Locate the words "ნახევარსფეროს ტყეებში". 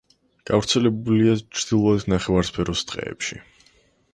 2.15-3.43